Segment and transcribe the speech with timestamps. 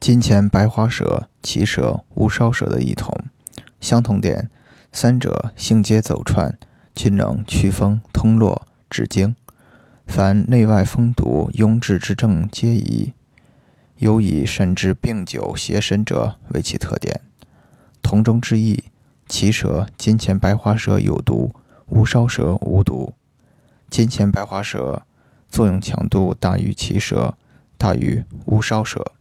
[0.00, 3.14] 金钱白花蛇、奇蛇、乌梢蛇的异同，
[3.82, 4.48] 相同点：
[4.90, 6.58] 三者性皆走窜，
[6.94, 9.36] 均能祛风通络止经。
[10.06, 13.12] 凡内外风毒壅滞之症皆宜，
[13.98, 17.20] 尤以甚至病久邪神者为其特点。
[18.00, 18.84] 同中之异，
[19.28, 21.54] 奇蛇、金钱白花蛇有毒，
[21.88, 23.12] 乌梢蛇无毒。
[23.90, 25.02] 金钱白花蛇
[25.50, 27.36] 作用强度大于奇蛇，
[27.76, 29.12] 大于乌梢蛇。